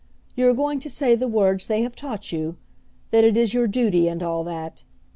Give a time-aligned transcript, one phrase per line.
[0.35, 2.57] "You are going to say the words they have taught you
[3.11, 4.83] that it is your duty, and all that!